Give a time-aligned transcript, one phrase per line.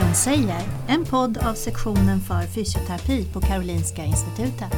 [0.00, 4.72] Fysion säger, en podd av sektionen för fysioterapi på Karolinska Institutet.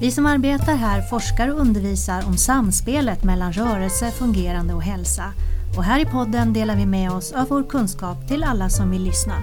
[0.00, 5.32] Vi som arbetar här forskar och undervisar om samspelet mellan rörelse, fungerande och hälsa.
[5.76, 9.02] Och här i podden delar vi med oss av vår kunskap till alla som vill
[9.02, 9.34] lyssna.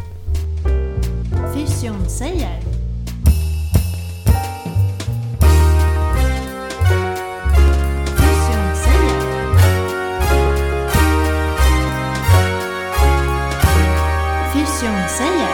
[1.54, 2.65] Fysion säger
[14.82, 15.50] Fysion säger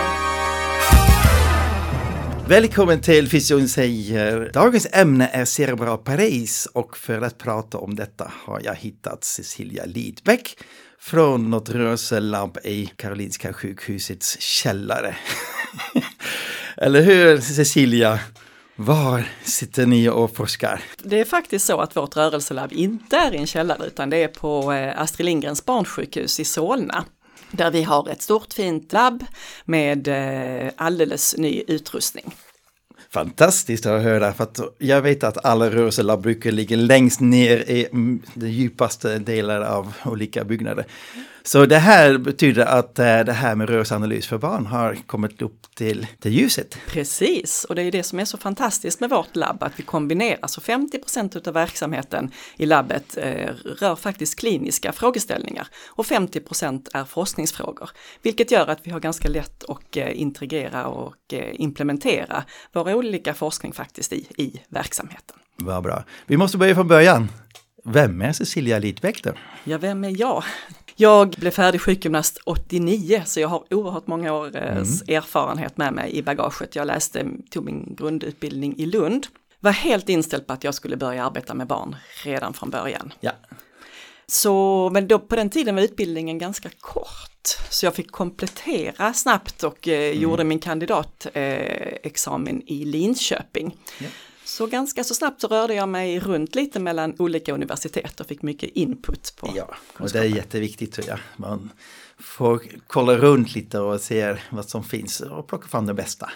[2.47, 4.51] Välkommen till Fysion säger.
[4.53, 9.85] Dagens ämne är cerebral pares och för att prata om detta har jag hittat Cecilia
[9.85, 10.57] Lidbeck
[10.99, 15.15] från något rörelselabb i Karolinska sjukhusets källare.
[16.77, 18.19] Eller hur Cecilia?
[18.75, 20.81] Var sitter ni och forskar?
[21.03, 24.27] Det är faktiskt så att vårt rörelselabb inte är i en källare utan det är
[24.27, 27.05] på eh, Astrid Lindgrens barnsjukhus i Solna.
[27.51, 29.25] Där vi har ett stort fint labb
[29.65, 32.33] med eh, alldeles ny utrustning.
[33.09, 37.87] Fantastiskt att höra för att jag vet att alla rörelselabb brukar ligga längst ner i
[38.33, 40.85] de djupaste delar av olika byggnader.
[41.43, 45.75] Så det här betyder att eh, det här med rörelseanalys för barn har kommit upp
[45.75, 46.77] till, till ljuset.
[46.87, 50.47] Precis, och det är det som är så fantastiskt med vårt labb, att vi kombinerar.
[50.47, 57.89] Så 50% av verksamheten i labbet eh, rör faktiskt kliniska frågeställningar och 50% är forskningsfrågor.
[58.21, 63.33] Vilket gör att vi har ganska lätt att eh, integrera och eh, implementera våra olika
[63.33, 65.37] forskning faktiskt i, i verksamheten.
[65.55, 66.03] Vad bra.
[66.25, 67.27] Vi måste börja från början.
[67.83, 69.31] Vem är Cecilia Lidbeck då?
[69.63, 70.43] Ja, vem är jag?
[71.01, 74.77] Jag blev färdig sjukgymnast 89 så jag har oerhört många års Mm.
[75.07, 76.75] erfarenhet med mig i bagaget.
[76.75, 79.27] Jag läste, tog min grundutbildning i Lund.
[79.59, 83.13] Var helt inställd på att jag skulle börja arbeta med barn redan från början.
[83.19, 83.31] Ja,
[84.27, 87.47] Så, men då, på den tiden var utbildningen ganska kort.
[87.69, 93.77] Så jag fick komplettera snabbt och eh, gjorde min kandidatexamen eh, i Linköping.
[93.99, 94.07] Ja.
[94.51, 98.41] Så ganska så snabbt så rörde jag mig runt lite mellan olika universitet och fick
[98.41, 99.75] mycket input på ja.
[99.97, 101.19] och det är jätteviktigt tror jag.
[101.37, 101.69] Man
[102.19, 106.31] får kolla runt lite och se vad som finns och plocka fram det bästa.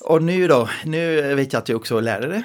[0.00, 2.44] Och nu då, nu vet jag att du också är lärare.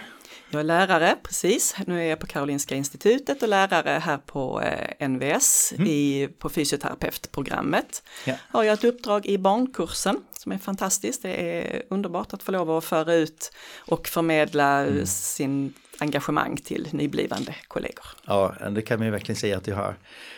[0.51, 1.75] Jag är lärare, precis.
[1.87, 8.03] Nu är jag på Karolinska institutet och lärare här på eh, NVS i, på fysioterapeutprogrammet.
[8.25, 8.33] Ja.
[8.49, 11.21] Har jag ett uppdrag i barnkursen som är fantastiskt.
[11.21, 16.88] Det är underbart att få lov att föra ut och förmedla eh, sin engagemang till
[16.91, 18.05] nyblivande kollegor.
[18.25, 19.95] Ja, det kan man ju verkligen säga att du har.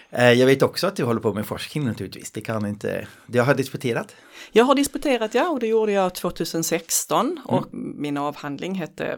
[0.09, 2.31] Eh, Jag vet också att du håller på med forskning naturligtvis.
[2.31, 4.15] Det kan inte, jag har disputerat.
[4.51, 9.17] Jag har disputerat, ja, och det gjorde jag 2016 och min avhandling hette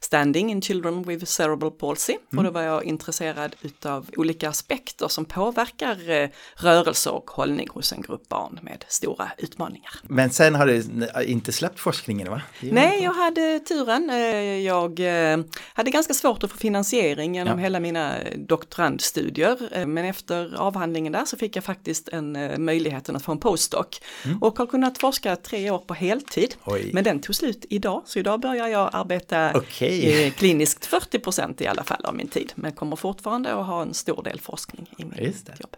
[0.00, 5.24] Standing in Children with Cerebral Palsy och då var jag intresserad utav olika aspekter som
[5.24, 9.90] påverkar eh, rörelse och hållning hos en grupp barn med stora utmaningar.
[10.02, 10.84] Men sen har du
[11.24, 12.42] inte släppt forskningen va?
[12.60, 14.10] Nej, jag hade turen.
[14.10, 14.16] Eh,
[14.64, 15.00] Jag
[15.32, 15.38] eh,
[15.74, 17.62] hade ganska svårt att få finansiering genom Ja.
[17.62, 19.86] hela mina doktorandstudier.
[19.86, 24.00] Men efter avhandlingen där så fick jag faktiskt en möjligheten att få en postdoc.
[24.40, 26.54] Och har kunnat forska tre år på heltid.
[26.66, 26.74] Mm.
[26.74, 26.90] Oj.
[26.92, 30.26] Men den tog slut idag, så idag börjar jag arbeta Okej.
[30.26, 32.52] eh, kliniskt 40 procent i alla fall av min tid.
[32.54, 35.76] Men kommer fortfarande att ha en stor del forskning i mitt jobb.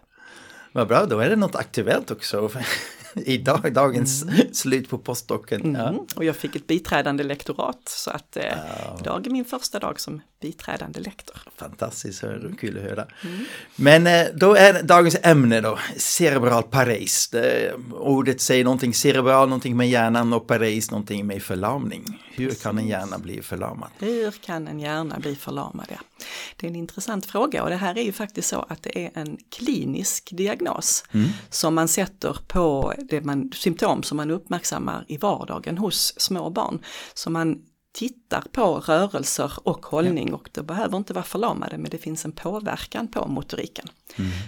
[0.71, 2.49] Vad bra, då är det något aktuellt också.
[3.13, 5.75] Idag, dagens slut på postdocken.
[5.75, 5.87] Ja.
[5.87, 6.01] Mm.
[6.15, 8.43] Och jag fick ett biträdande lektorat så att eh,
[8.99, 11.37] idag är min första dag som biträdande lektor.
[11.55, 12.27] Fantastiskt, så
[12.59, 13.07] kul att höra.
[13.75, 17.29] Men eh, då är dagens ämne då cerebral pares.
[17.29, 22.23] Det, ordet säger någonting cerebral, någonting med hjärnan och pares, någonting med förlamning.
[22.31, 23.89] Hur kan en hjärna bli förlamad?
[23.99, 25.85] Hur kan en hjärna bli förlamad?
[25.89, 25.97] Ja.
[26.55, 29.11] Det är en intressant fråga och det här är ju faktiskt så att det är
[29.13, 31.03] en klinisk diagnos
[31.49, 36.79] som man sätter på det man, symptom som man uppmärksammar i vardagen hos små barn.
[37.13, 37.57] Så man
[37.97, 42.31] tittar på rörelser och hållning och det behöver inte vara förlamade men det finns en
[42.31, 43.87] påverkan på motoriken.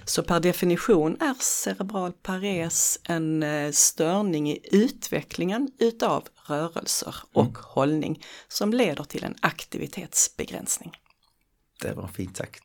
[0.06, 8.24] Så per definition är cerebral pares en eh, störning i utvecklingen utav rörelser och hållning
[8.48, 10.92] som leder till en aktivitetsbegränsning.
[11.82, 12.64] Det var fint sagt.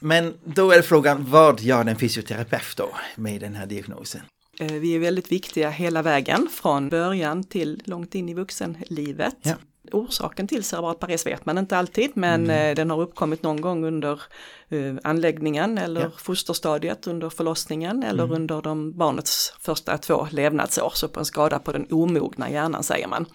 [0.00, 4.20] Men då är frågan, vad gör en fysioterapeut då med den här diagnosen?
[4.60, 9.36] Eh, Vi är väldigt viktiga hela vägen från början till långt in i vuxenlivet.
[9.42, 9.54] Ja.
[9.92, 13.84] Orsaken till cerebral pares vet man inte alltid men eh, den har uppkommit någon gång
[13.84, 14.22] under
[14.68, 16.10] eh, anläggningen eller Ja.
[16.18, 21.72] fosterstadiet under förlossningen eller under de barnets första två levnadsår, så på en skada på
[21.72, 23.26] den omogna hjärnan säger man.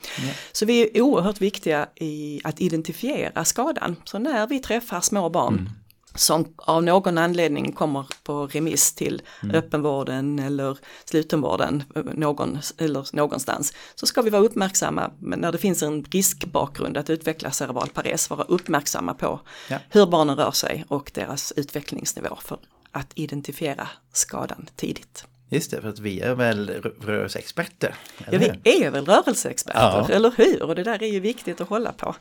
[0.52, 3.96] Så vi är oerhört viktiga i att identifiera skadan.
[4.04, 5.70] Så när vi träffar små barn
[6.16, 9.56] som av någon anledning kommer på remiss till mm.
[9.56, 16.04] öppenvården eller slutenvården någon, eller någonstans så ska vi vara uppmärksamma när det finns en
[16.04, 19.80] riskbakgrund att utveckla cerebral pares, vara uppmärksamma på ja.
[19.90, 22.58] hur barnen rör sig och deras utvecklingsnivå för
[22.92, 25.26] att identifiera skadan tidigt.
[25.50, 26.70] Just det, för att vi är väl
[27.02, 27.96] rörelseexperter?
[28.32, 30.10] Ja, vi är väl rörelseexperter, ja.
[30.10, 30.64] eller hur?
[30.64, 32.16] Och det där är ju viktigt att hålla på.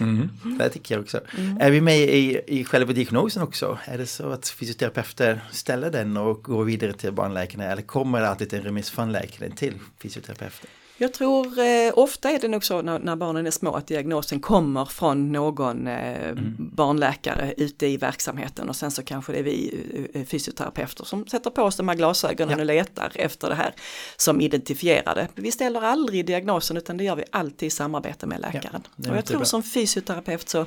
[0.00, 1.20] Mm, det tycker jag också.
[1.38, 1.60] Mm.
[1.60, 3.78] Är vi med i, i själva diagnosen också?
[3.84, 8.28] Är det så att fysioterapeuter ställer den och går vidare till barnläkarna eller kommer det
[8.28, 10.70] alltid en remiss från läkaren till fysioterapeuten?
[10.98, 14.40] Jag tror eh, ofta är det nog så när, när, barnen är små att diagnosen
[14.40, 16.54] kommer från någon eh, mm.
[16.58, 19.84] barnläkare ute i verksamheten och sen så kanske det är vi
[20.14, 22.60] eh, fysioterapeuter som sätter på oss de här glasögonen ja.
[22.60, 23.74] och letar efter det här
[24.16, 25.28] som identifierar det.
[25.34, 28.82] Vi ställer aldrig diagnosen utan det gör vi alltid i samarbete med läkaren.
[28.96, 29.44] Ja, och jag tror bra.
[29.44, 30.66] som fysioterapeut så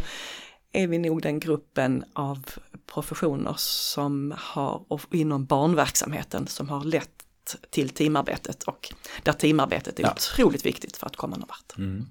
[0.72, 2.50] är vi nog den gruppen av
[2.86, 6.84] professioner som har, inom barnverksamheten som har
[7.70, 8.94] till teamarbetet och
[9.24, 10.12] där teamarbetet är ja.
[10.12, 11.78] otroligt viktigt för att komma någon vart.
[11.78, 12.06] Mm.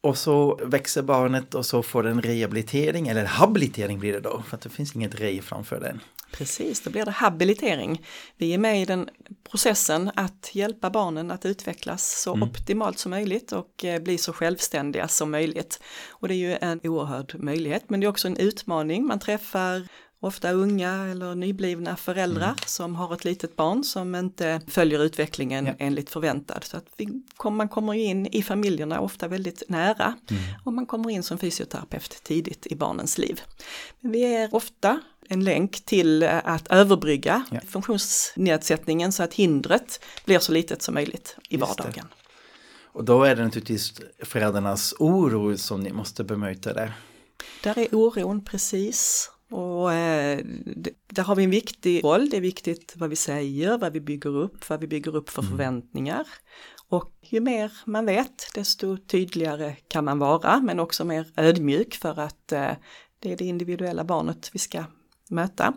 [0.00, 4.56] Och så växer barnet och så får den rehabilitering, eller habilitering blir det då, för
[4.56, 6.00] att det finns inget re framför den.
[6.32, 8.06] Precis, då blir det habilitering.
[8.36, 9.08] Vi är med i den
[9.50, 12.48] processen att hjälpa barnen att utvecklas så mm.
[12.48, 15.80] optimalt som möjligt och eh, bli så självständiga som möjligt.
[16.08, 19.06] Och det är ju en oerhörd möjlighet, men det är också en utmaning.
[19.06, 19.88] Man träffar
[20.20, 22.56] ofta unga eller nyblivna föräldrar mm.
[22.66, 25.72] som har ett litet barn som inte följer utvecklingen ja.
[25.78, 26.64] enligt förväntad.
[26.64, 30.42] Så att vi, man kommer in i familjerna ofta väldigt nära mm.
[30.64, 33.40] och man kommer in som fysioterapeut tidigt i barnens liv.
[34.00, 37.60] Men vi är ofta en länk till att överbrygga ja.
[37.68, 42.06] funktionsnedsättningen så att hindret blir så litet som möjligt i Just vardagen.
[42.10, 42.28] Det.
[42.92, 46.92] Och då är det naturligtvis föräldrarnas oro som ni måste bemöta där.
[47.62, 50.40] Där är oron precis och eh,
[51.06, 54.36] där har vi en viktig roll, det är viktigt vad vi säger, vad vi bygger
[54.36, 55.50] upp, vad vi bygger upp för mm.
[55.50, 56.26] förväntningar.
[56.88, 62.20] Och ju mer man vet, desto tydligare kan man vara, men också mer ödmjuk för
[62.20, 62.70] att eh,
[63.18, 64.84] det är det individuella barnet vi ska
[65.28, 65.74] möta.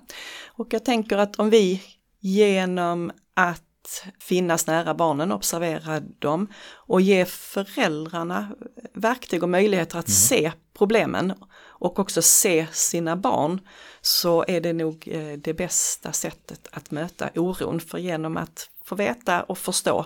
[0.48, 1.82] Och jag tänker att om vi
[2.20, 8.56] genom att finnas nära barnen, observera dem och ge föräldrarna
[8.94, 10.16] verktyg och möjligheter att mm.
[10.16, 11.34] se problemen
[11.82, 13.60] och också se sina barn
[14.02, 18.96] så är det nog eh, det bästa sättet att möta oron för genom att få
[18.96, 20.06] veta och förstå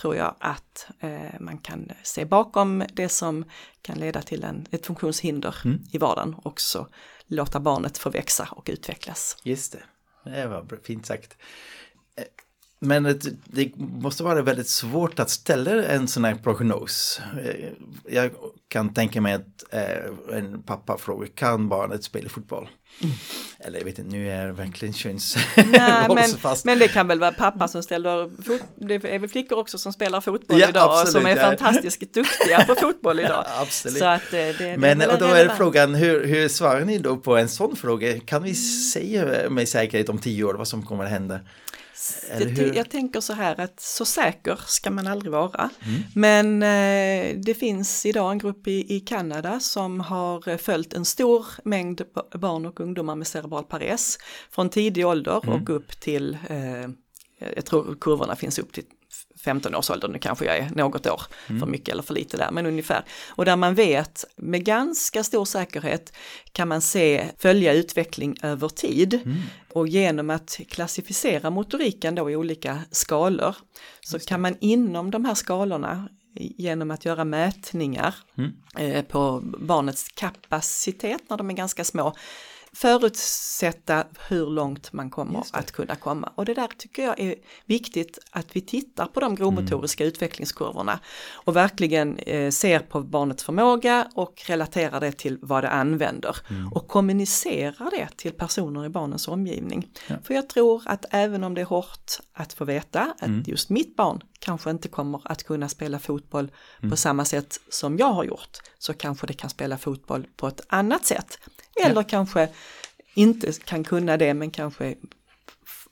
[0.00, 3.44] tror jag att eh, man kan se bakom det som
[3.82, 5.78] kan leda till en, ett funktionshinder mm.
[5.92, 6.88] i vardagen också
[7.26, 9.36] låta barnet få växa och utvecklas.
[9.42, 9.82] Just det,
[10.30, 11.36] det var fint sagt.
[12.80, 17.20] Men det, måste vara väldigt svårt att ställa en sån här prognos.
[17.44, 17.68] Eh,
[18.14, 18.30] jag
[18.68, 22.68] kan tänka mig att eh, en pappa frågar, kan barnet spela fotboll?
[23.02, 23.14] Mm.
[23.58, 25.36] Eller jag vet inte, nu är det verkligen köns...
[25.56, 29.58] Nej, men, men det kan väl vara pappa som ställer, fot, det är väl flickor
[29.58, 31.42] också som spelar fotboll ja, idag absolut, som är ja.
[31.42, 33.30] fantastiskt duktiga på fotboll idag.
[33.48, 33.98] Ja, absolut.
[33.98, 36.98] Så att eh, det, det, men och då är det frågan, hur, hur svarar ni
[36.98, 38.20] då på en sån fråga?
[38.20, 41.40] Kan vi säga med säkerhet om tio år vad som kommer att hända?
[42.38, 45.70] Jag, jag, tänker så här att så säker ska man aldrig vara.
[45.86, 46.02] Mm.
[46.14, 51.46] Men eh, det finns idag en grupp i, i Kanada som har följt en stor
[51.64, 52.02] mängd
[52.34, 54.18] barn och ungdomar med cerebral pares
[54.50, 55.62] från tidig ålder mm.
[55.62, 56.88] och upp till, eh,
[57.54, 58.84] jag tror kurvorna finns upp till
[59.44, 61.60] 15-årsåldern, nu kanske jag är något år mm.
[61.60, 63.04] för mycket eller för lite där, men ungefär.
[63.28, 66.12] Och där man vet med ganska stor säkerhet
[66.52, 69.14] kan man se, följa utveckling över tid.
[69.14, 69.36] Mm.
[69.72, 73.56] Och genom att klassificera motoriken då i olika skalor
[74.00, 78.52] så kan man inom de här skalorna genom att göra mätningar mm.
[78.78, 82.14] eh, på barnets kapacitet när de är ganska små
[82.80, 86.32] förutsätta hur långt man kommer att kunna komma.
[86.34, 87.34] Och det där tycker jag är
[87.66, 90.12] viktigt att vi tittar på de gromotoriska mm.
[90.12, 91.00] utvecklingskurvorna
[91.32, 96.72] och verkligen eh, ser på barnets förmåga och relaterar det till vad det använder mm.
[96.72, 99.88] och kommunicerar det till personer i barnens omgivning.
[100.06, 100.16] Ja.
[100.22, 103.44] För jag tror att även om det är hårt att få veta att mm.
[103.46, 106.90] just mitt barn kanske inte kommer att kunna spela fotboll mm.
[106.90, 110.60] på samma sätt som jag har gjort så kanske det kan spela fotboll på ett
[110.68, 111.38] annat sätt
[111.84, 112.48] eller kanske
[113.14, 114.94] inte kan kunna det men kanske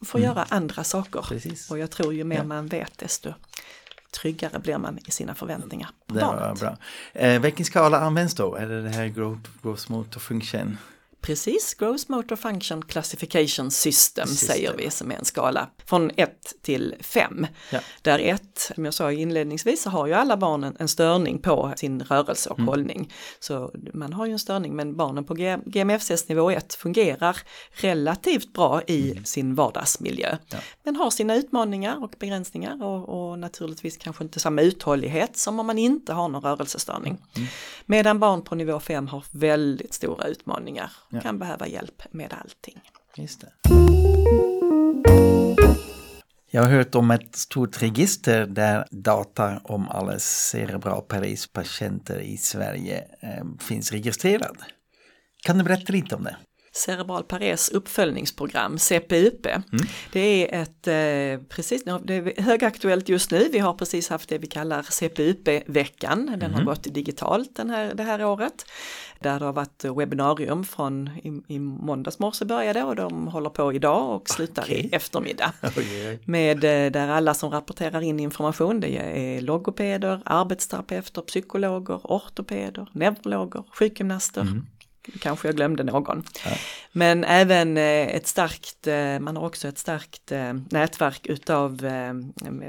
[0.04, 0.30] får mm.
[0.30, 1.22] göra andra saker.
[1.22, 1.70] Precis.
[1.70, 3.32] Och jag tror ju mer man vet desto
[4.20, 6.60] tryggare blir man i sina förväntningar på det barnet.
[6.60, 6.76] Bra.
[7.12, 8.54] Eh, vilken skala används då?
[8.54, 10.78] Är det det här growth, growth motor function?
[11.26, 14.48] Precis, Gross Motor Function Classification System, System.
[14.56, 16.30] säger vi som är en skala från 1
[16.62, 17.46] till 5.
[17.72, 17.78] Ja.
[18.02, 22.02] Där 1, som jag sa inledningsvis, så har ju alla barnen en störning på sin
[22.02, 22.68] rörelse Mm.
[22.68, 23.12] och hållning.
[23.40, 27.36] Så man har ju en störning men barnen på G- GMFCs nivå 1 fungerar
[27.70, 29.24] relativt bra i Mm.
[29.24, 30.36] sin vardagsmiljö.
[30.82, 35.66] Men har sina utmaningar och begränsningar och, och naturligtvis kanske inte samma uthållighet som om
[35.66, 37.18] man inte har någon rörelsestörning.
[37.36, 37.48] Mm.
[37.86, 42.80] Medan barn på nivå 5 har väldigt stora utmaningar och kan behöva hjälp med allting.
[43.16, 43.52] Just det.
[46.50, 51.02] Jag har hört om ett stort register där data om alla cerebral
[51.52, 54.56] patienter i Sverige eh, finns registrerad.
[55.42, 56.36] Kan du berätta lite om det?
[56.76, 59.46] Cerebral pares uppföljningsprogram, CPUP.
[60.12, 63.48] Det är ett, eh, precis, det är högaktuellt just nu.
[63.52, 66.36] Vi har precis haft det vi kallar CPUP-veckan.
[66.40, 68.66] Den har gått digitalt den här, det här året.
[69.20, 73.72] Där det har varit webbinarium från i, i måndags morse började och de håller på
[73.72, 74.88] idag och slutar Okej.
[74.92, 75.52] i eftermiddag.
[76.24, 83.62] Med eh, där alla som rapporterar in information, det är logopeder, arbetsterapeuter, psykologer, ortopeder, neurologer,
[83.78, 84.42] sjukgymnaster.
[85.20, 86.22] Kanske jag glömde någon.
[86.92, 87.82] Men även eh,
[88.16, 91.90] ett starkt, eh, man har också ett starkt eh, nätverk utav,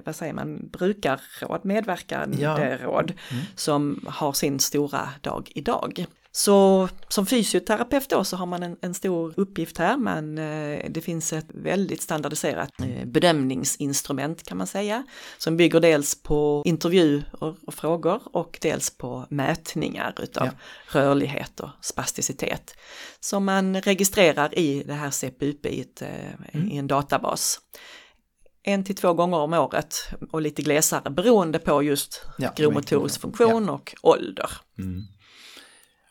[0.05, 2.77] vad säger man, brukarråd, medverkande Ja.
[2.77, 3.13] råd
[3.55, 6.05] som har sin stora dag idag.
[6.37, 11.01] Så som fysioterapeut då så har man en, en stor uppgift här men eh, det
[11.01, 15.03] finns ett väldigt standardiserat eh, bedömningsinstrument kan man säga
[15.37, 20.51] som bygger dels på intervjuer och frågor och dels på mätningar utav Ja.
[20.99, 22.75] rörlighet och spasticitet
[23.19, 27.59] som man registrerar i det här CPUP i, ett, eh, i en databas.
[28.63, 29.95] En till två gånger om året
[30.31, 34.51] och lite glesare beroende på just Ja, grovmotorisk funktion och ålder.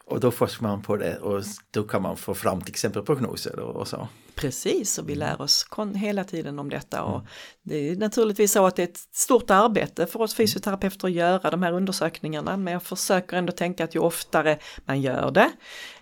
[0.09, 3.59] Och då forskar man på det och då kan man få fram till exempel prognoser
[3.61, 4.09] och, så.
[4.35, 7.27] Precis, och vi lär oss hela tiden om detta och Mm.
[7.63, 11.51] det är naturligtvis så att det är ett stort arbete för oss fysioterapeuter att göra
[11.51, 15.51] de här undersökningarna men jag försöker ändå tänka att ju oftare man gör det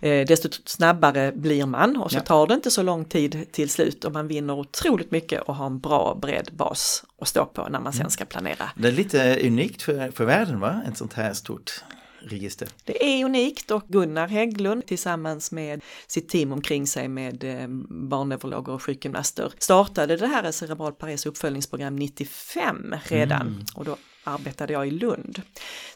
[0.09, 2.21] eh, desto snabbare blir man och så Ja.
[2.21, 5.65] tar det inte så lång tid till slut och man vinner otroligt mycket och har
[5.65, 9.39] en bra bred bas att stå på när man sen ska planera Det är lite
[9.47, 10.81] unikt för, för världen va?
[10.87, 11.83] Ett sånt här stort
[12.25, 12.67] register.
[12.83, 18.73] Det är unikt och Gunnar Hägglund tillsammans med sitt team omkring sig med eh, barnneurologer
[18.73, 24.91] och sjukgymnaster startade det här Cerebral Pares uppföljningsprogram 95 redan och då arbetade jag i
[24.91, 25.41] Lund.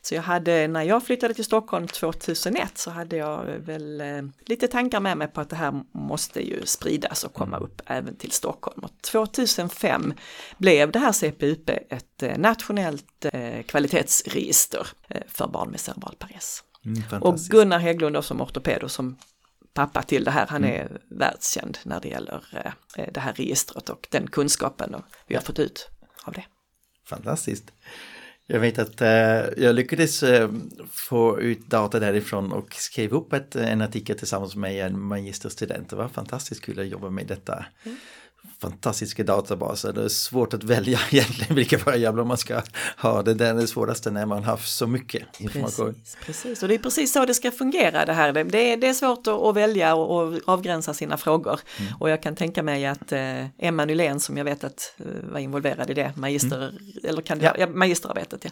[0.02, 4.68] Så jag hade, när jag flyttade till Stockholm 2001 så hade jag väl eh, lite
[4.68, 8.32] tankar med mig på att det här måste ju spridas och komma upp även till
[8.32, 8.80] Stockholm.
[8.84, 10.14] Och 2005
[10.58, 14.88] blev det här CPUP ett eh, nationellt eh, kvalitetsregister
[15.28, 16.64] för barn med cerebral pares.
[16.86, 17.40] Mm, Och.
[17.40, 19.18] Gunnar Hägglund som ortoped och som
[19.74, 22.44] pappa till det här, han är världskänd när det gäller
[23.12, 25.90] det här registret och den kunskapen och vi har fått ut
[26.24, 26.46] av det.
[27.10, 27.72] Fantastiskt.
[28.52, 30.50] Jag vet att eh, jag lyckades eh,
[30.92, 35.90] få ut data därifrån och skrev upp ett, en artikel tillsammans med en magisterstudent.
[35.90, 37.66] Det var fantastiskt kul att jobba med detta.
[37.84, 37.98] Mm.
[38.62, 39.94] Fantastiska databaser.
[39.94, 42.62] Det är svårt att välja egentligen vilka variabler man ska
[42.98, 43.22] ha.
[43.22, 45.94] Det är det svåraste när man har så mycket information.
[45.94, 48.34] Precis, precis, och det är precis så det ska fungera det här.
[48.34, 51.60] Det, är, det är svårt att, välja och, avgränsa sina frågor.
[51.78, 51.94] Mm.
[52.00, 55.40] Och jag kan tänka mig att eh, Emma Nylén som jag vet att eh, var
[55.40, 57.50] involverad i det, magister, eller kan, ja.
[57.50, 57.62] Mm.
[57.62, 57.68] Ja.
[57.78, 58.46] magisterarbetet,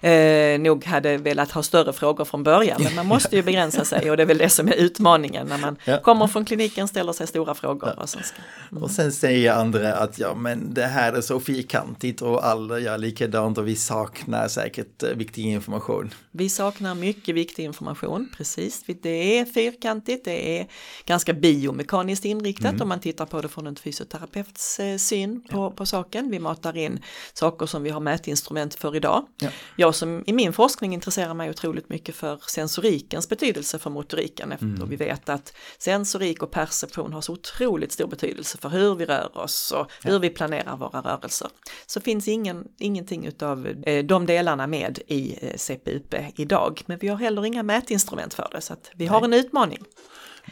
[0.00, 0.08] ja.
[0.08, 2.82] eh, nog hade velat ha större frågor från början.
[2.84, 5.58] Men man måste ju begränsa sig och det är väl det som är utmaningen när
[5.58, 6.00] man Ja.
[6.00, 7.98] kommer från kliniken, ställer sig stora frågor.
[7.98, 8.36] Och sen ska,
[8.80, 12.98] Och sen säger andra att ja men det här är så fyrkantigt och alla gör
[12.98, 16.10] likadant och vi saknar säkert eh, viktig information.
[16.30, 18.84] Vi saknar mycket viktig information, precis.
[19.02, 20.66] Det är fyrkantigt, det är
[21.06, 22.82] ganska biomekaniskt inriktat Mm.
[22.82, 26.30] om man tittar på det från en fysioterapeuts eh, syn på, på saken.
[26.30, 27.00] Vi matar in
[27.32, 29.26] saker som vi har mätinstrument för idag.
[29.40, 29.48] Ja.
[29.76, 34.74] Jag som i min forskning intresserar mig otroligt mycket för sensorikens betydelse för motoriken eftersom
[34.74, 34.88] Mm.
[34.88, 39.23] vi vet att sensorik och perception har så otroligt stor betydelse för hur vi rör
[39.26, 41.48] oss och hur vi planerar våra rörelser.
[41.86, 47.08] Så finns ingen, ingenting utav eh, de delarna med i eh, CPUP idag, men vi
[47.08, 49.78] har heller inga mätinstrument för det så att vi har en utmaning.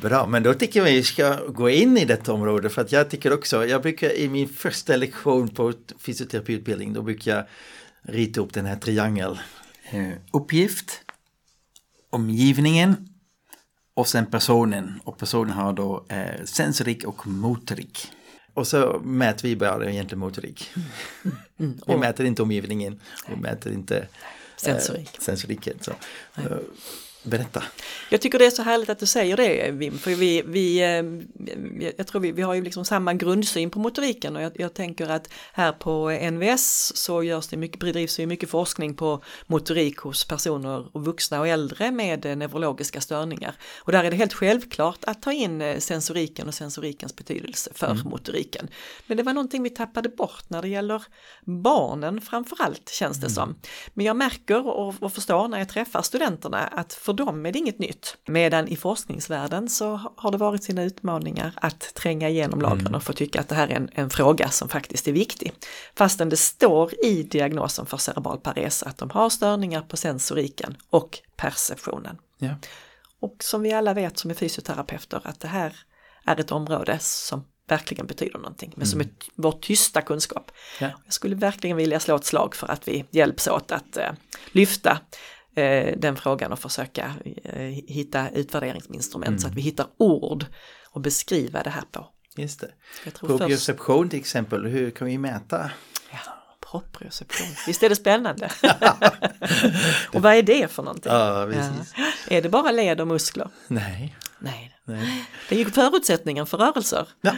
[0.03, 3.11] Bra, men då tycker jag vi ska gå in i detta område för att jag
[3.11, 7.45] tycker också, jag brukar i min första lektion på fysioterapiutbildning, då brukar jag
[8.03, 9.39] rita upp den här triangeln.
[9.91, 11.01] Eh, uppgift,
[12.11, 13.09] omgivningen
[13.95, 15.01] och sen personen.
[15.05, 18.13] Och personen har då eh, sensorik och motorik.
[18.55, 20.71] Och så mäter vi bara egentligen motorik.
[21.87, 24.05] Vi mäter inte omgivningen, vi mäter inte eh,
[24.57, 25.17] Sensorik.
[25.21, 25.75] sensoriken.
[25.81, 25.91] Så.
[26.37, 26.57] Eh,
[27.25, 27.63] Berätta.
[28.13, 31.93] Jag tycker det är så härligt att du säger det Wim, för vi, vi, eh,
[31.99, 35.09] jag tror vi, vi har ju liksom samma grundsyn på motoriken och jag, jag tänker
[35.09, 40.25] att här på NVS så görs det mycket, bedrivs det mycket forskning på motorik hos
[40.25, 43.55] personer och vuxna och äldre med eh, neurologiska störningar.
[43.79, 47.91] Och där är det helt självklart att ta in eh, sensoriken och sensorikens betydelse för
[47.91, 48.09] mm.
[48.09, 48.69] motoriken.
[49.07, 51.03] Men det var någonting vi tappade bort när det gäller
[51.45, 53.35] barnen framförallt känns det mm.
[53.35, 53.55] som.
[53.95, 57.59] Men jag märker och, och förstår när jag träffar studenterna att för dem är det
[57.59, 58.02] inget nytt.
[58.27, 62.95] Medan i forskningsvärlden så har det varit sina utmaningar att tränga igenom lagren mm.
[62.95, 65.53] och få tycka att det här är en, en fråga som faktiskt är viktig.
[65.97, 71.19] Fastän det står i diagnosen för cerebral pares att de har störningar på sensoriken och
[71.37, 72.17] perceptionen.
[72.39, 72.55] Ja.
[73.21, 75.77] Och som vi alla vet som är fysioterapeuter att det här
[76.25, 80.51] är ett område som verkligen betyder någonting, men som är vår tysta kunskap.
[80.81, 80.91] Ja.
[81.05, 84.11] Jag skulle verkligen vilja slå ett slag för att vi hjälps åt att eh,
[84.53, 84.99] lyfta
[85.97, 89.39] den frågan och försöka eh, hitta utvärderingsinstrument mm.
[89.39, 90.47] så att vi hittar ord
[90.91, 92.07] och beskriva det här på.
[92.37, 92.71] Just det.
[93.21, 95.71] Proprioception till exempel, hur kan vi mäta?
[96.11, 96.19] Ja,
[96.71, 98.51] proprioception, visst är det spännande?
[100.13, 101.13] och vad är det för någonting?
[101.13, 101.95] Ja, precis.
[101.97, 102.37] Ja.
[102.37, 103.49] Är det bara led och muskler?
[103.69, 104.17] Nej.
[104.39, 104.73] Nej.
[104.85, 105.29] Nej.
[105.49, 107.09] Det är ju förutsättningen för rörelser.
[107.21, 107.33] Ja.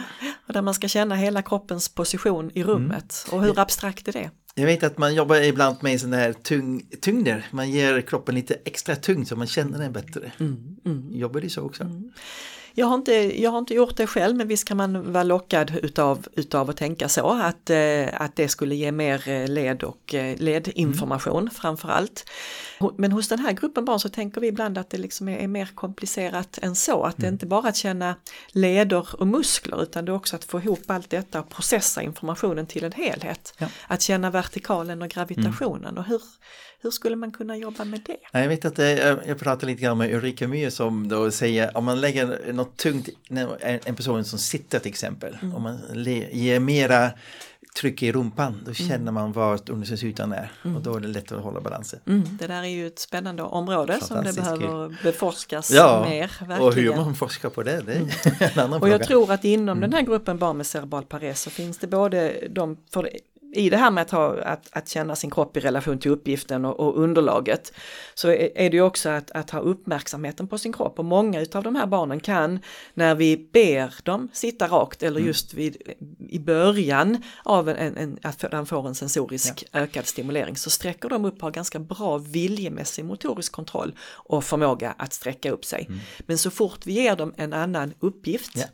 [0.47, 3.25] Och där man ska känna hela kroppens position i rummet.
[3.27, 3.39] Mm.
[3.39, 4.31] Och hur abstrakt är det?
[4.57, 7.45] Jag vet att man jobbar ibland med sådana här tung, tyngder.
[7.51, 10.31] Man ger kroppen lite extra tyngd så man känner den bättre.
[10.39, 11.09] Mm, mm.
[11.11, 11.83] Jobbar du så också?
[11.83, 12.11] Mm.
[12.77, 15.71] Jag har, inte, jag har inte gjort det själv men visst kan man vara lockad
[15.83, 20.13] utav, utav att tänka så att, eh, att det skulle ge mer eh, led och
[20.13, 21.49] eh, ledinformation mm.
[21.49, 22.29] framförallt.
[22.97, 25.47] Men hos den här gruppen barn så tänker vi ibland att det liksom är, är
[25.47, 27.03] mer komplicerat än så.
[27.03, 27.35] Att det är mm.
[27.35, 28.15] inte bara att känna
[28.51, 32.65] leder och muskler utan det är också att få ihop allt detta och processa informationen
[32.65, 33.53] till en helhet.
[33.57, 33.67] Ja.
[33.87, 35.97] Att känna vertikalen och gravitationen mm.
[35.97, 36.21] och hur,
[36.81, 38.39] hur skulle man kunna jobba med det?
[38.39, 38.77] Jag vet att
[39.27, 43.09] jag pratade lite grann med Ulrika Myhr som då säger om man lägger något tungt,
[43.59, 45.55] en person som sitter till exempel, mm.
[45.55, 45.79] om man
[46.31, 47.11] ger mera
[47.75, 49.13] tryck i rumpan, då känner mm.
[49.13, 50.77] man var undersöksytan är mm.
[50.77, 51.99] och då är det lättare att hålla balansen.
[52.07, 52.23] Mm.
[52.39, 56.31] Det där är ju ett spännande område som det behöver beforskas ja, mer.
[56.39, 56.61] Verkligen.
[56.61, 58.09] Och hur man forskar på det, det är mm.
[58.39, 59.05] en annan Och jag fråga.
[59.05, 60.11] tror att inom den här mm.
[60.11, 63.09] gruppen barn med cerebral pares så finns det både de, för
[63.55, 66.65] i det här med att, ha, att, att känna sin kropp i relation till uppgiften
[66.65, 67.73] och, och underlaget
[68.13, 71.41] så är, är det ju också att, att, ha uppmärksamheten på sin kropp och många
[71.41, 72.59] utav de här barnen kan
[72.93, 75.27] när vi ber dem sitta rakt eller mm.
[75.27, 75.77] just vid,
[76.29, 79.79] i början av en, en, en att de får en sensorisk ja.
[79.79, 84.95] ökad stimulering så sträcker de upp och har ganska bra viljemässig motorisk kontroll och förmåga
[84.97, 85.85] att sträcka upp sig.
[85.89, 85.99] Mm.
[86.19, 88.65] Men så fort vi ger dem en annan uppgift ja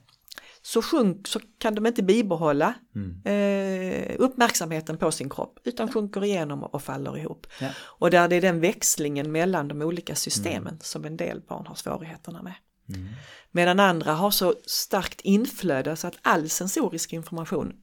[0.61, 3.21] så, sjunk, så kan de inte bibehålla mm.
[3.25, 7.47] eh, uppmärksamheten på sin kropp utan sjunker igenom och faller ihop.
[7.59, 7.69] Ja.
[7.79, 10.79] Och där det är den växlingen mellan de olika systemen mm.
[10.81, 12.53] som en del barn har svårigheterna med.
[12.89, 13.07] Mm.
[13.51, 17.73] Medan andra har så starkt inflöde så att all sensorisk information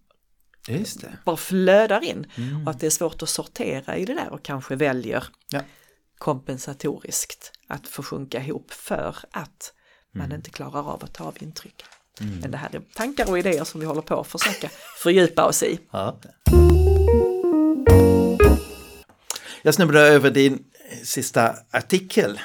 [1.25, 2.63] bara flödar in mm.
[2.63, 5.61] och att det är svårt att sortera i det där och kanske väljer ja.
[6.19, 9.75] kompensatoriskt att få sjunka ihop för att
[10.13, 10.37] man mm.
[10.37, 11.85] inte klarar av att ta av intryck.
[12.21, 12.41] Mm.
[12.41, 14.69] Men det här är tankar och idéer som vi håller på att försöka
[15.03, 15.79] fördjupa oss i.
[15.91, 16.21] Ja.
[19.63, 20.65] Jag snubblade över din
[21.05, 22.41] sista artikel.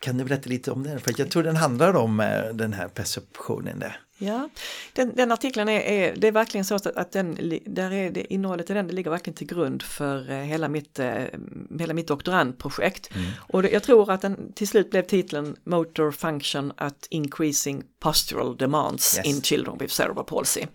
[0.00, 1.00] Kan du berätta lite om den?
[1.00, 4.00] För jag tror den handlar om eh, den här perceptionen där.
[4.20, 4.48] Ja,
[4.92, 7.34] den, den artikeln är, är, det är verkligen så att den,
[7.66, 10.98] där är det, innehållet i den det ligger verkligen till grund för eh, hela mitt,
[10.98, 11.24] eh,
[11.78, 13.14] hela mitt doktorandprojekt.
[13.14, 13.26] Mm.
[13.48, 18.56] Och det, jag tror att den till slut blev titeln Motor Function at Increasing Postural
[18.56, 19.26] Demands yes.
[19.26, 20.66] in Children with Cerebral Palsy.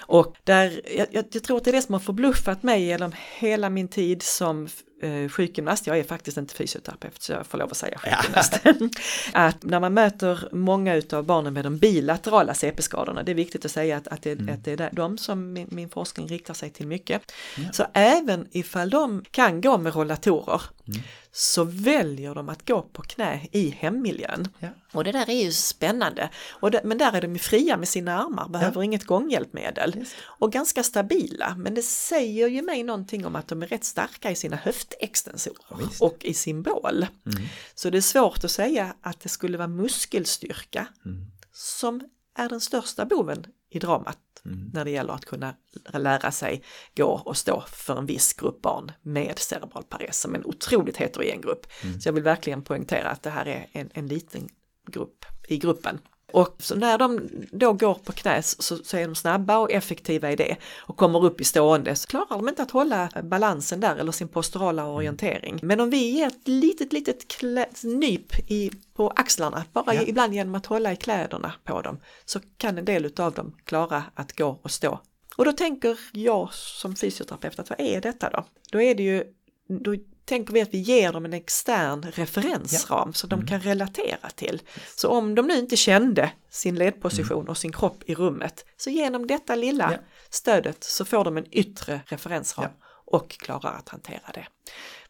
[0.00, 3.70] Och där, jag, jag, tror att det är det som har förbluffat mig genom hela
[3.70, 4.68] min tid som
[5.02, 8.60] eh, sjukgymnast, jag är faktiskt inte fysioterapeut så jag får lov att säga sjukgymnast,
[9.32, 13.70] att när man möter många utav barnen med de bilaterala CP-skadorna, det är viktigt att
[13.70, 14.54] säga att, att, det, mm.
[14.54, 17.32] att det är de som min, min, forskning riktar sig till mycket.
[17.56, 17.72] Ja.
[17.72, 20.62] Så även ifall de kan gå med rollatorer
[20.94, 21.02] mm.
[21.32, 24.48] så väljer de att gå på knä i hemmiljön.
[24.58, 24.68] Ja.
[24.92, 26.30] Och det där är ju spännande.
[26.72, 28.84] Det, men där är de ju fria med sina armar, behöver ja.
[28.84, 30.04] inget gånghjälpmedel.
[30.22, 34.30] Och ganska stabila, men det säger ju mig någonting om att de är rätt starka
[34.30, 37.06] i sina höftextensorer och i sin bål.
[37.26, 37.42] Mm.
[37.74, 41.26] Så det är svårt att säga att det skulle vara muskelstyrka mm.
[41.52, 42.00] som
[42.36, 44.70] är den största boven i dramat mm.
[44.74, 45.54] när det gäller att kunna
[45.92, 46.62] lära sig
[46.96, 51.40] gå och stå för en viss grupp barn med cerebral pares som en otroligt heterogen
[51.40, 51.66] grupp.
[51.82, 52.00] Mm.
[52.00, 54.48] Så jag vill verkligen poängtera att det här är en, en liten
[54.92, 55.98] grupp i gruppen.
[56.32, 60.32] Och så när de då går på knäs så, så är de snabba och effektiva
[60.32, 63.96] i det och kommer upp i stående så klarar de inte att hålla balansen där
[63.96, 65.58] eller sin posturala orientering.
[65.62, 70.02] Men om vi ger ett litet, litet klä, nyp i, på axlarna, bara ja.
[70.02, 74.04] ibland genom att hålla i kläderna på dem, så kan en del av dem klara
[74.14, 75.00] att gå och stå.
[75.36, 78.44] Och då tänker jag som fysioterapeut att vad är detta då?
[78.70, 79.24] Då är det ju,
[79.68, 83.12] då tänker vi att vi ger dem en extern referensram ja.
[83.12, 83.46] så de mm.
[83.46, 84.62] kan relatera till.
[84.96, 87.48] Så om de nu inte kände sin ledposition mm.
[87.48, 89.98] och sin kropp i rummet, så genom detta lilla ja.
[90.30, 92.86] stödet så får de en yttre referensram ja.
[93.04, 94.46] och klarar att hantera det.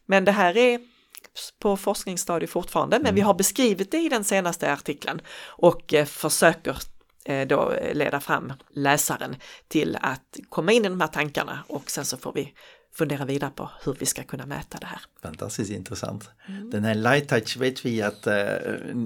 [0.05, 0.79] Men det här är
[1.59, 3.15] på forskningsstadiet fortfarande, men mm.
[3.15, 6.77] vi har beskrivit det i den senaste artikeln och eh, försöker
[7.25, 9.35] eh, då leda fram läsaren
[9.67, 12.53] till att komma in i de här tankarna och sen så får vi
[12.93, 15.01] fundera vidare på hur vi ska kunna mäta det här.
[15.21, 16.29] Fantastiskt intressant.
[16.47, 16.69] Mm.
[16.69, 18.55] Den här light touch vet vi att eh,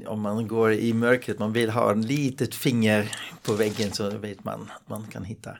[0.05, 3.11] om man går i mörkret, man vill ha en litet finger
[3.43, 5.57] på väggen så vet man att man kan hitta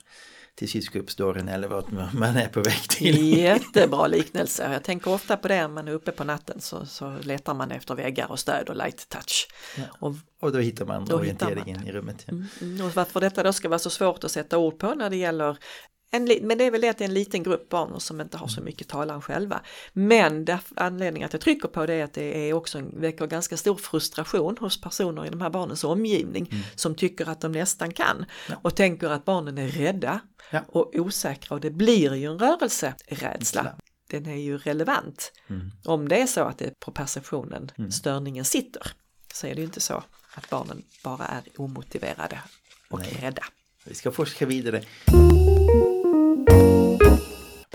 [0.57, 3.37] till kylskåpsdörren eller vad man är på väg till.
[3.37, 4.73] Jättebra liknelse.
[4.73, 7.71] Jag tänker ofta på det när man är uppe på natten så, så letar man
[7.71, 9.47] efter väggar och stöd och light touch.
[9.77, 9.83] Ja.
[9.99, 11.87] Och, och, då hittar man då orienteringen hittar man.
[11.87, 12.23] i rummet.
[12.25, 12.31] Ja.
[12.31, 12.85] Mm, mm.
[12.85, 15.57] Och varför detta då ska vara så svårt att sätta ord på när det gäller
[16.11, 18.37] en, men det är väl det att det är en liten grupp barn som inte
[18.37, 19.61] har så mycket talan själva.
[19.93, 23.75] Men anledningen att jag trycker på det är att det är också väcker ganska stor
[23.75, 26.63] frustration hos personer i de här barnens omgivning mm.
[26.75, 28.55] som tycker att de nästan kan ja.
[28.61, 30.19] och tänker att barnen är rädda
[30.51, 30.61] ja.
[30.67, 33.75] och osäkra och det blir ju en rörelserädsla.
[34.09, 35.31] Den är ju relevant.
[35.47, 35.71] Mm.
[35.85, 37.91] Om det är så att det är på perceptionen mm.
[37.91, 38.91] störningen sitter
[39.33, 42.39] så är det ju inte så att barnen bara är omotiverade
[42.89, 43.17] och Nej.
[43.21, 43.43] rädda.
[43.85, 44.83] Vi ska forska vidare.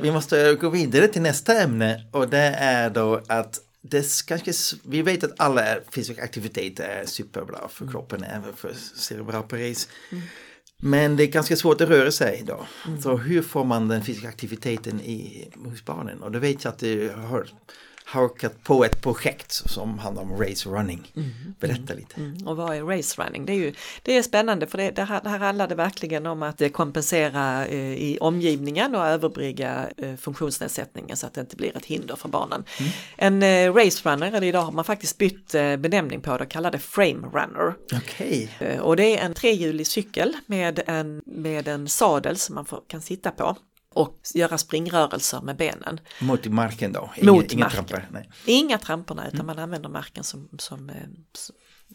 [0.03, 4.53] Vi måste gå vidare till nästa ämne och det är då att det kanske,
[4.85, 7.93] vi vet att alla fysisk aktivitet är superbra för mm.
[7.93, 9.89] kroppen, även för cerebral pares.
[10.11, 10.25] Mm.
[10.85, 12.67] Men det är ganska svårt att röra sig då.
[12.87, 13.03] Mm.
[13.03, 16.23] Så hur får man den fysiska aktiviteten i, hos barnen?
[16.23, 17.49] Och då vet jag att det har
[18.13, 21.13] hakat på ett projekt som handlar om race running.
[21.17, 21.31] Mm.
[21.61, 22.15] Berätta lite.
[22.17, 22.47] Mm.
[22.47, 23.47] Och vad är race running?
[23.47, 26.43] Det är ju det är spännande för det, det, här, det här handlade verkligen om
[26.43, 31.85] att kompensera eh, i omgivningen och överbrygga eh, funktionsnedsättningen så att det inte blir ett
[31.85, 32.65] hinder för barnen.
[32.79, 32.93] Mm.
[33.17, 36.51] En eh, race runner, eller idag har man faktiskt bytt eh, benämning på det och
[36.51, 37.75] kallar det frame runner.
[37.97, 38.49] Okay.
[38.59, 42.83] Eh, och det är en trehjulig cykel med en, med en sadel som man får,
[42.89, 43.57] kan sitta på
[43.95, 46.01] och göra springrörelser med benen.
[46.21, 47.11] Mot marken då?
[47.17, 47.85] Inga, Mot inga marken.
[47.85, 48.09] trampor?
[48.13, 48.31] Nej.
[48.47, 49.47] Inga trampor utan mm.
[49.47, 50.97] man använder marken som, som, eh,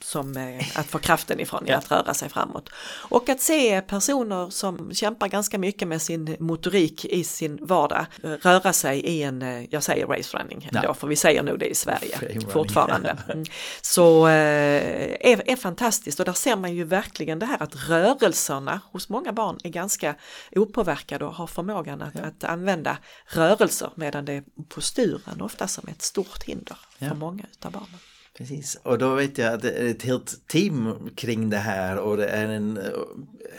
[0.01, 1.77] som eh, att få kraften ifrån, ja.
[1.77, 2.69] att röra sig framåt.
[3.09, 8.73] Och att se personer som kämpar ganska mycket med sin motorik i sin vardag röra
[8.73, 10.81] sig i en, eh, jag säger race running ja.
[10.81, 13.17] då, för vi säger nog det i Sverige fortfarande.
[13.27, 13.45] Mm.
[13.81, 19.09] Så är, är fantastiskt och där ser man ju verkligen det här att rörelserna hos
[19.09, 20.15] många barn är ganska
[20.55, 22.21] opåverkade och har förmågan att, ja.
[22.21, 27.43] att använda rörelser medan det är posturen ofta som är ett stort hinder för många
[27.51, 27.99] utav barnen.
[28.37, 32.17] Precis, och då vet jag att det är ett helt team kring det här och
[32.17, 32.79] det är en...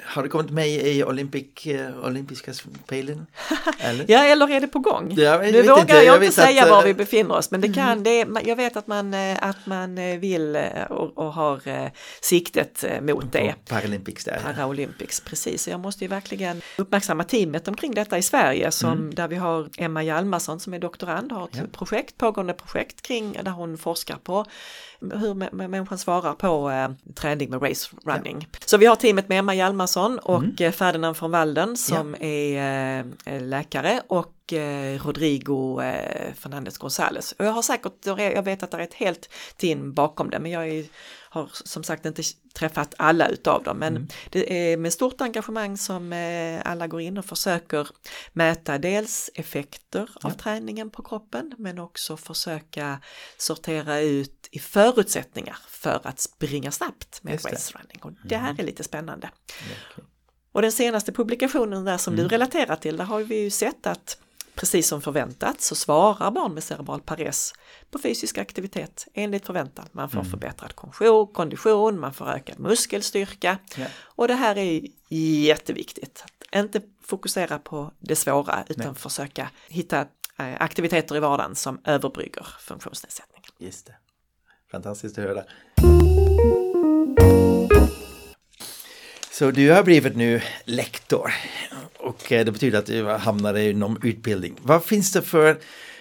[0.04, 3.26] Har det kommit med i Olympic, eh, olympiska spelen?
[3.78, 4.04] Eller?
[4.08, 5.14] ja, eller är det på gång?
[5.16, 7.72] Jag, nu vågar inte, jag, jag inte säga att, var vi befinner oss, men det
[7.72, 8.02] kan, mm.
[8.34, 10.58] det, jag vet att man, eh, att man eh, vill
[10.90, 13.54] och, och har siktet mot det.
[13.68, 14.40] Paralympics där.
[14.54, 15.68] Paralympics, precis.
[15.68, 19.14] Jag måste ju verkligen uppmärksamma teamet omkring detta i Sverige som mm.
[19.14, 21.62] där vi har Emma Hjalmarsson som är doktorand, har ett ja.
[21.72, 24.44] projekt, pågående projekt kring där hon forskar på
[25.00, 25.34] hur
[25.68, 28.48] människan svarar på eh, träning med race running.
[28.52, 28.58] Ja.
[28.64, 30.56] Så vi har teamet med Emma Hjalmarsson och mm.
[30.58, 32.26] Eh, Ferdinand von Walden som ja.
[32.26, 37.34] är eh, läkare och eh, Rodrigo eh, Fernandez González.
[37.38, 40.50] Och jag har säkert, jag vet att det är ett helt team bakom det men
[40.50, 40.84] jag är
[41.38, 42.22] har som sagt inte
[42.54, 44.08] träffat alla utav dem, men mm.
[44.30, 47.88] det är med stort engagemang som eh, alla går in och försöker
[48.32, 50.28] mäta dels effekter ja.
[50.28, 53.00] av träningen på kroppen, men också försöka
[53.36, 57.98] sortera ut i förutsättningar för att springa snabbt med racerunning.
[58.02, 58.60] Och det här mm.
[58.60, 59.30] är lite spännande.
[59.92, 60.04] Okay.
[60.52, 62.24] Och den senaste publikationen där som mm.
[62.24, 64.18] du relaterar till, där har vi ju sett att
[64.58, 67.52] Precis som förväntat så svarar barn med cerebral pares
[67.90, 69.88] på fysisk aktivitet enligt förväntan.
[69.92, 70.30] Man får mm.
[70.30, 70.74] förbättrad
[71.32, 73.86] kondition, man får ökad muskelstyrka ja.
[74.02, 74.82] och det här är
[75.46, 76.24] jätteviktigt.
[76.24, 78.94] Att inte fokusera på det svåra utan Nej.
[78.94, 80.06] försöka hitta eh,
[80.60, 83.50] aktiviteter i vardagen som överbrygger funktionsnedsättningen.
[83.58, 83.94] Just det.
[84.70, 85.44] Fantastiskt att höra.
[89.38, 91.34] Så du har blivit nu lektor
[91.98, 94.54] och eh, det betyder att du hamnar i någon utbildning.
[94.62, 95.58] Vad finns det för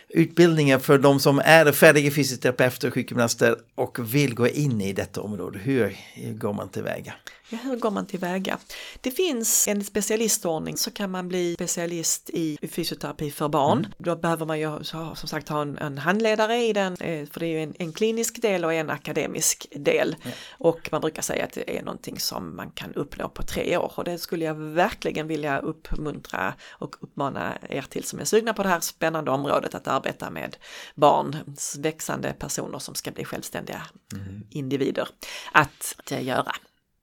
[0.10, 5.22] utbildningar för de som är färdiga fysioterapeuter och sjukgymnaster och vill gå in i detta
[5.22, 5.60] område.
[5.60, 5.96] Hur
[6.34, 7.14] går man tillväga?
[7.50, 8.58] Ja, hur går man tillväga?
[9.02, 13.78] Det finns en specialistordning så kan man bli specialist i fysioterapi för barn.
[13.78, 13.92] Mm.
[13.98, 17.46] Då behöver man ju som sagt ha en, en handledare i den, eh, för det
[17.46, 20.16] är ju en, en klinisk del och en akademisk del.
[20.24, 20.38] Mm.
[20.52, 23.92] Och man brukar säga att det är någonting som man kan uppnå på tre år
[23.96, 28.64] och det skulle jag verkligen vilja uppmuntra och uppmana er till som är sugna på
[28.64, 30.58] det här spännande området att arbeta med
[30.96, 33.82] barn, växande personer som ska bli självständiga
[34.14, 34.44] mm.
[34.50, 35.08] individer,
[35.52, 36.56] att göra.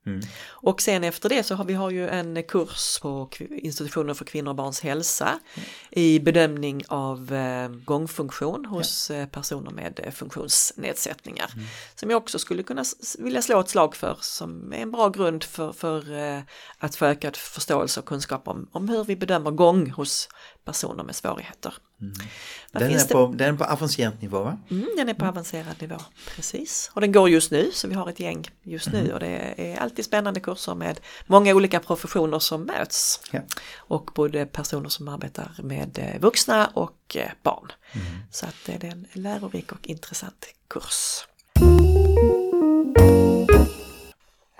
[0.06, 0.20] Mm.
[0.48, 4.48] Och sen efter det så har vi har ju en kurs på institutionen för kvinnor
[4.50, 5.68] och barns hälsa mm.
[5.90, 9.16] i bedömning av eh, gångfunktion hos ja.
[9.16, 11.50] Eh, personer med eh, funktionsnedsättningar.
[11.54, 11.66] Mm.
[11.94, 12.84] Som jag också skulle kunna
[13.18, 16.04] vilja slå ett slag för som är en bra grund för, för
[16.78, 20.28] att få ökad förståelse och kunskap om, om hur vi bedömer gång hos
[20.64, 21.74] personer med svårigheter.
[22.04, 22.28] Mm.
[22.72, 24.58] Den, är på, den är på avancerad nivå va?
[24.70, 25.96] Mm, den är på avancerad nivå,
[26.36, 26.90] precis.
[26.94, 29.12] Och den går just nu så vi har ett gäng just nu mm.
[29.12, 33.20] och det är alltid spännande kurser med många olika professioner som möts.
[33.30, 33.40] Ja.
[33.76, 37.72] Och både personer som arbetar med eh, vuxna och eh, barn.
[37.92, 38.06] Mm.
[38.30, 41.24] Så att det är en lärorik och intressant kurs.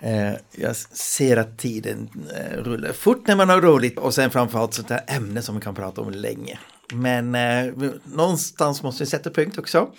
[0.05, 4.75] Eh, jag ser att tiden eh, rullar fort när man har roligt och sen framförallt
[4.75, 6.59] sånt här ämne som vi kan prata om länge.
[6.95, 9.93] Men eh, någonstans måste vi sätta punkt också.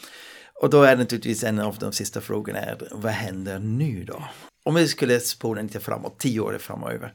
[0.62, 4.24] Och då är det naturligtvis en av de sista frågorna är, vad händer nu då?
[4.66, 7.14] Om vi skulle spola lite framåt, tio år framöver.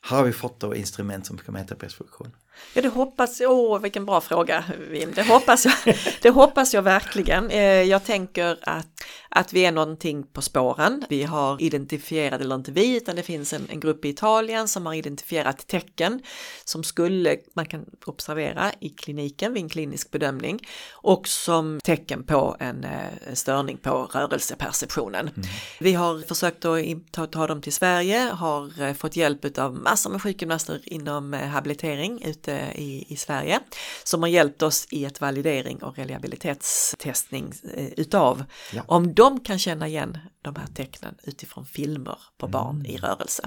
[0.00, 2.30] Har vi fått då instrument som kan mäta pressfunktion?
[2.76, 6.82] Ja det hoppas jag, åh vilken bra fråga Wim, det hoppas jag, det hoppas jag
[6.82, 7.50] verkligen.
[7.50, 11.04] Eh, jag tänker att, att vi är någonting på spåren.
[11.08, 14.86] Vi har identifierat, eller inte vi, utan det finns en, en grupp i Italien som
[14.86, 16.22] har identifierat tecken
[16.64, 20.60] som skulle, man kan observera i kliniken vid en klinisk bedömning
[20.92, 25.28] och som tecken på en, eh, störning på rörelseperceptionen.
[25.28, 25.48] Mm.
[25.80, 26.78] Vi har försökt att
[27.10, 32.20] ta, ta dem till Sverige, har eh, fått hjälp av massor med sjukgymnaster inom habilitering
[32.46, 33.60] ute i, i Sverige
[34.04, 38.82] som har hjälpt oss i ett validering och reliabilitetstestning eh, utav ja.
[38.86, 42.86] om de kan känna igen de här tecknen utifrån filmer på barn mm.
[42.86, 43.46] i rörelse.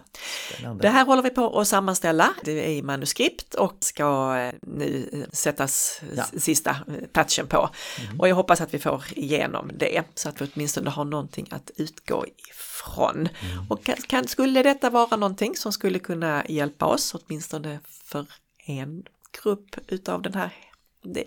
[0.53, 0.81] Spännande.
[0.81, 5.09] Det här håller vi på att sammanställa, det är i manuskript och ska eh, nu
[5.13, 6.23] eh, sättas ja.
[6.37, 6.75] sista
[7.13, 7.69] patchen på.
[7.99, 8.19] Mm.
[8.19, 11.71] Och jag hoppas att vi får igenom det så att vi åtminstone har någonting att
[11.75, 13.15] utgå ifrån.
[13.17, 13.65] Mm.
[13.69, 18.25] Och kan, skulle detta vara någonting som skulle kunna hjälpa oss, åtminstone för
[18.69, 19.03] en
[19.43, 20.53] grupp utav den här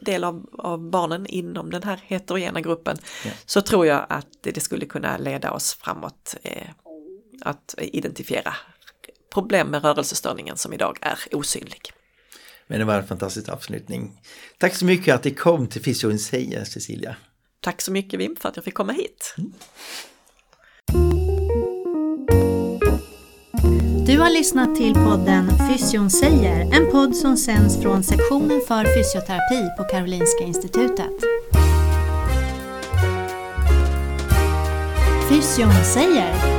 [0.01, 3.31] del av, av barnen inom den här heterogena gruppen ja.
[3.47, 6.69] så tror jag att det skulle kunna leda oss framåt eh,
[7.41, 8.55] att identifiera
[9.33, 11.93] problem med rörelsestörningen som idag är osynlig.
[12.67, 14.21] Men det var en fantastisk avslutning.
[14.59, 17.17] Tack så mycket att du kom till Fysion säger Cecilia.
[17.61, 19.35] Tack så mycket Wim för att jag fick komma hit.
[19.39, 21.32] Mm.
[24.07, 29.77] Du har lyssnat till podden Fysion säger, en podd som sänds från sektionen för fysioterapi
[29.79, 31.11] på Karolinska Institutet.
[35.29, 36.52] Fysion säger